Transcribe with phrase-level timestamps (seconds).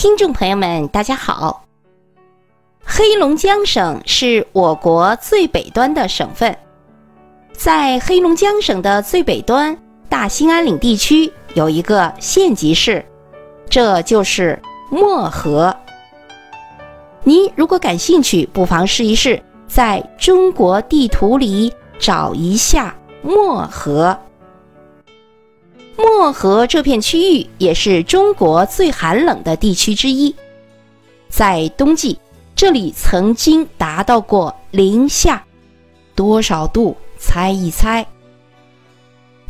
[0.00, 1.64] 听众朋友们，大家好。
[2.84, 6.56] 黑龙江省是我国最北端的省份，
[7.52, 9.76] 在黑龙江省的最北端
[10.08, 13.04] 大兴安岭地区有一个县级市，
[13.68, 14.56] 这就是
[14.88, 15.76] 漠河。
[17.24, 24.16] 您如果感兴趣，不妨试一试在中国地图里找一下漠河。
[25.98, 30.32] 漠河这片区域也是中国最寒冷的地区之一，
[31.28, 32.16] 在冬季，
[32.54, 35.44] 这里曾经达到过零下
[36.14, 36.96] 多少度？
[37.18, 38.06] 猜一猜。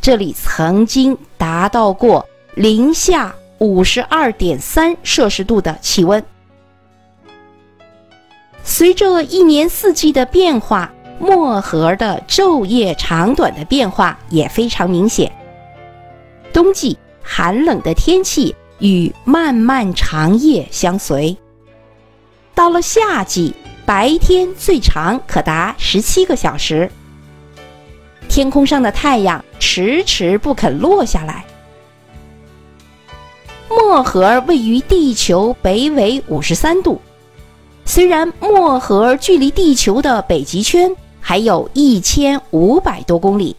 [0.01, 6.25] 这里曾经达到过零下五十二点三摄氏度的气温。
[8.65, 15.31] 随着一年四季的变化，漠河的昼夜长短的变化也非常明显。
[16.59, 21.37] 冬季寒冷的天气与漫漫长夜相随。
[22.53, 23.55] 到了夏季，
[23.87, 26.91] 白天最长可达十七个小时，
[28.29, 31.45] 天空上的太阳迟迟不肯落下来。
[33.69, 37.01] 漠河位于地球北纬五十三度，
[37.85, 43.55] 虽然漠河距离地球的北极圈还有一千五百多公里。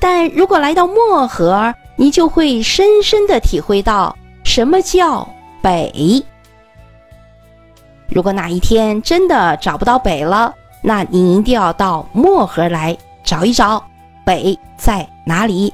[0.00, 5.28] 但如果来到漠河，你就会深深的体会到什么叫
[5.60, 6.24] 北。
[8.08, 13.84] 如果哪一天真的找不到北了，那你一定要到漠河来找一找，
[14.24, 15.72] 北在哪里？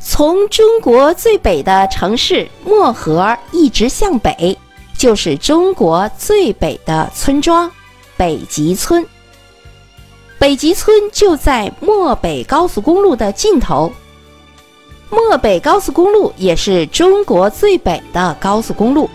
[0.00, 4.58] 从中国最北的城市漠河一直向北，
[4.98, 7.70] 就是中国最北的村庄——
[8.16, 9.06] 北极村。
[10.42, 13.92] 北极村就在漠北高速公路的尽头。
[15.08, 19.08] 漠北高速公路也是中国最北的高速公路，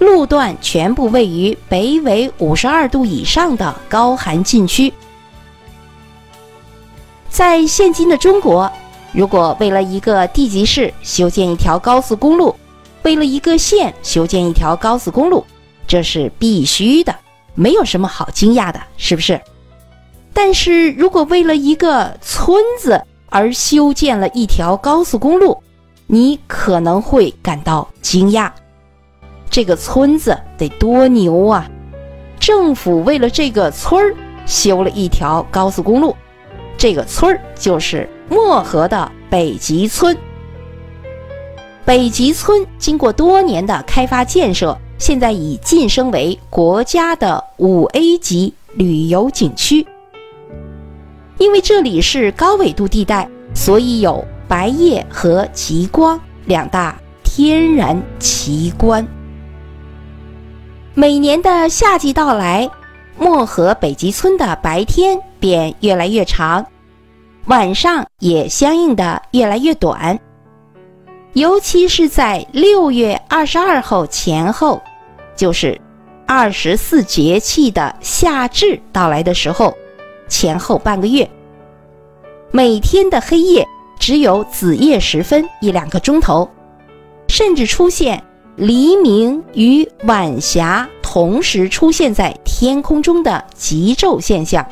[0.00, 4.92] 路段全部位于北纬五十二度以上的高寒禁区。
[7.28, 8.68] 在现今的中国，
[9.12, 12.52] 如果为了一个地级市修建一条高速公路，
[13.04, 15.46] 为了一个县修建一条高速公路，
[15.86, 17.14] 这是必须的，
[17.54, 19.40] 没有什么好惊讶的，是不是？
[20.34, 23.00] 但是如果为了一个村子
[23.30, 25.56] 而修建了一条高速公路，
[26.06, 28.50] 你可能会感到惊讶。
[29.48, 31.70] 这个村子得多牛啊！
[32.40, 36.14] 政府为了这个村儿修了一条高速公路，
[36.76, 40.16] 这个村儿就是漠河的北极村。
[41.84, 49.86] 北极村经过多年的开发建设，现在已晋升为国家的五 A 级旅游景区。
[51.44, 59.06] 因为这里是高纬度地带，所以有白夜和极光两大天然奇观。
[60.94, 62.66] 每年的夏季到来，
[63.18, 66.64] 漠河北极村的白天便越来越长，
[67.44, 70.18] 晚上也相应的越来越短。
[71.34, 74.80] 尤其是在六月二十二号前后，
[75.36, 75.78] 就是
[76.26, 79.76] 二十四节气的夏至到来的时候。
[80.28, 81.28] 前后半个月，
[82.50, 83.66] 每天的黑夜
[83.98, 86.48] 只有子夜时分一两个钟头，
[87.28, 88.22] 甚至出现
[88.56, 94.66] 黎明与晚霞同时出现在天空中的极昼现象。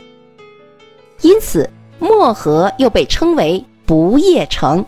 [1.20, 4.84] 因此，漠河又被称为不夜城。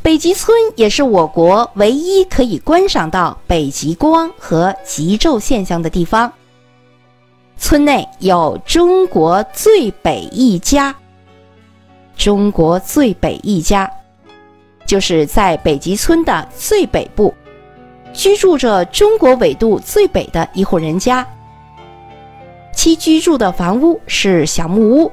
[0.00, 6.30] 北极村也是我国唯一可以观赏到北极光和极昼现象的地方。
[7.56, 10.94] 村内有中国最北一家。
[12.16, 13.90] 中国最北一家，
[14.86, 17.34] 就是在北极村的最北部，
[18.12, 21.26] 居住着中国纬度最北的一户人家。
[22.72, 25.12] 其居住的房屋是小木屋，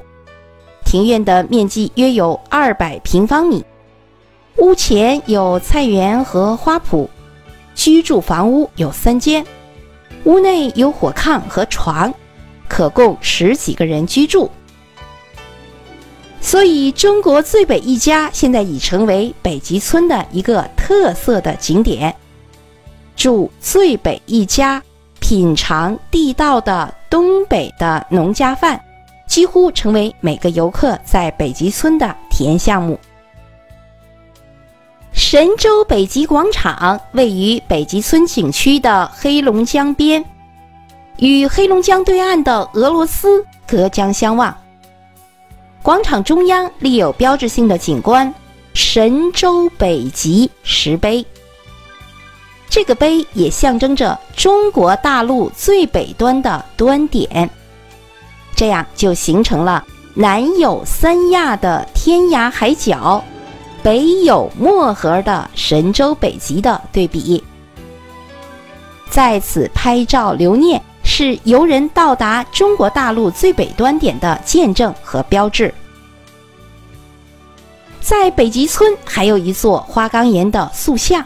[0.84, 3.64] 庭院的面积约有二百平方米，
[4.58, 7.08] 屋前有菜园和花圃。
[7.74, 9.44] 居住房屋有三间，
[10.24, 12.12] 屋内有火炕和床。
[12.72, 14.50] 可供十几个人居住，
[16.40, 22.16] 所以中国最北一家现在已成为北极村的一个特色的景点。
[23.14, 24.82] 住最北一家，
[25.20, 28.82] 品尝地道的东北的农家饭，
[29.28, 32.98] 几乎成为每个游客在北极村的体验项目。
[35.12, 40.24] 神州北极广场位于北极村景区的黑龙江边。
[41.22, 44.52] 与黑龙江对岸的俄罗斯隔江相望。
[45.80, 48.34] 广场中央立有标志性的景观
[48.74, 51.24] 神州北极石碑。
[52.68, 57.48] 这个碑也象征着中国大陆最北端的端点，
[58.56, 59.84] 这样就形成了
[60.14, 63.22] 南有三亚的天涯海角，
[63.80, 67.44] 北有漠河的神州北极的对比。
[69.08, 70.82] 在此拍照留念。
[71.22, 75.72] 是游人到达中国大陆最北端点的见证和标志。
[78.00, 81.24] 在北极村还有一座花岗岩的塑像，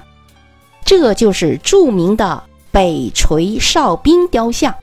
[0.85, 4.75] 这就是著名的北垂哨兵雕像。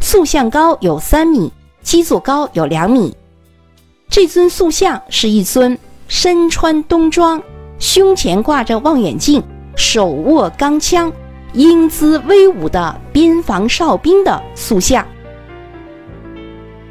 [0.00, 3.12] 塑像高有三米，基座高有两米。
[4.08, 7.42] 这尊塑像是一尊身穿冬装、
[7.80, 9.42] 胸前挂着望远镜、
[9.74, 11.12] 手握钢枪。
[11.52, 15.04] 英姿威武的边防哨兵的塑像，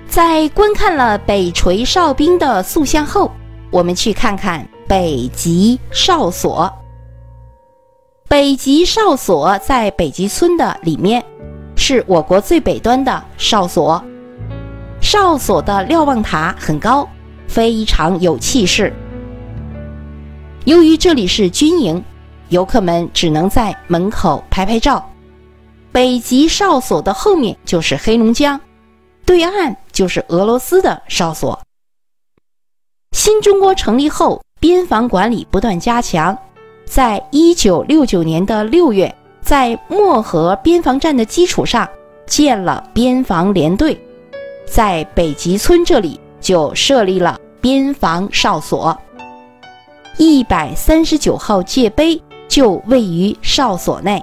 [0.06, 3.32] 在观看了北垂哨兵的塑像后，
[3.72, 6.72] 我们去看看北极哨所。
[8.28, 11.24] 北极哨所在北极村的里面，
[11.78, 14.04] 是我国最北端的哨所。
[15.00, 17.08] 哨所的瞭望塔很高，
[17.48, 18.94] 非常有气势。
[20.66, 22.04] 由于这里是军营。
[22.50, 25.04] 游客们只能在门口拍拍照。
[25.92, 28.60] 北极哨所的后面就是黑龙江，
[29.26, 31.60] 对岸就是俄罗斯的哨所。
[33.12, 36.38] 新中国成立后，边防管理不断加强。
[36.86, 41.90] 在一九六九年的六月，在漠河边防站的基础上，
[42.28, 44.00] 建了边防连队，
[44.66, 48.96] 在北极村这里就设立了边防哨所。
[50.18, 52.22] 一百三十九号界碑。
[52.50, 54.22] 就位于哨所内，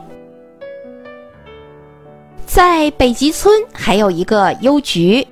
[2.44, 5.26] 在北极村还有一个邮局。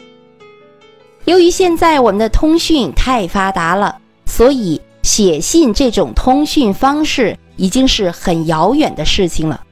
[1.25, 9.63] 由于现在我们的通讯太发达了，所以写信这种通讯方式已经是很遥远的事情了。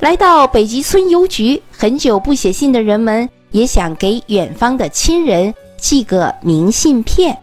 [0.00, 7.36] 来到北极村邮局，很久不写信的人们也想给远方的亲人寄个明信片。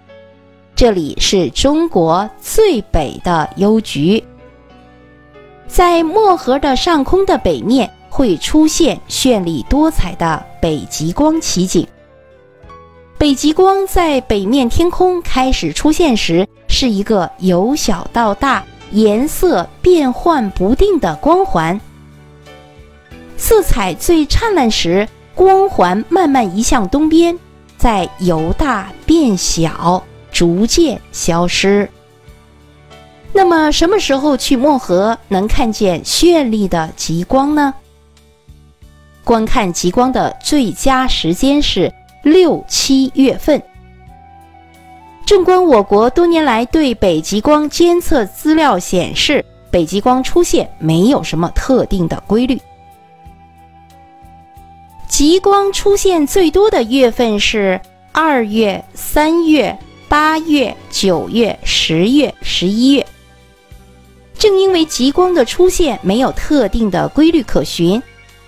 [0.75, 4.21] 这里是中国最北的邮局，
[5.67, 11.87] 在漠河的上空的北面会出现绚丽多彩的北极光奇景。
[13.19, 21.79] 北极光在北面天空开始出现时，是一个由小到大、颜色变幻不定的光环。
[23.37, 27.37] 色彩最灿烂时，光环慢慢移向东边，
[27.77, 30.03] 再由大变小。
[30.33, 31.88] 逐渐消失。
[33.31, 37.74] 那么，什么时候去漠河能看见绚丽的极光呢？
[39.24, 41.91] 观看极光的最佳时间是
[42.24, 43.62] 六七月份。
[45.25, 52.59] 纵观我国多年来对北极光监测资料显示，北极光出现没有什么特定的规律。
[55.07, 57.79] 极光出现最多的月份是
[58.12, 59.75] 二月、三月。
[60.13, 63.07] 八月、九月、十月、十一月，
[64.38, 68.00] 正因为极光的出现没有特定的规律可循，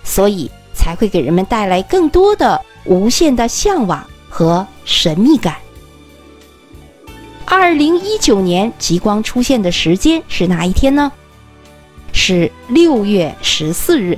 [0.04, 5.56] 所以才会给人们带来更多的无限的向往和神秘感。
[7.44, 11.10] 二零一九年极光出现的时间是哪一天呢？
[12.12, 14.16] 是六月十四日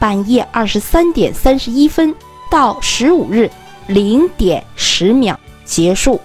[0.00, 2.12] 半夜二十三点三十一分
[2.50, 3.48] 到十五日
[3.86, 6.20] 零点十秒结束。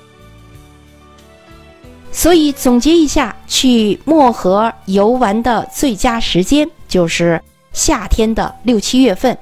[2.16, 7.42] 所以总结一下，去漠河游玩的最佳时间就是
[7.74, 9.36] 夏天的六七月份，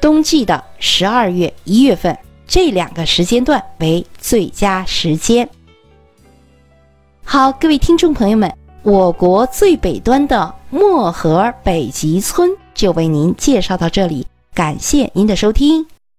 [0.00, 5.48] 冬季的十二月一月份，这两个时间段为最佳时间。
[7.24, 15.86] 好，各位听众朋友们，我国最北端的漠河北极村就为您介绍到这里，感谢您的收听。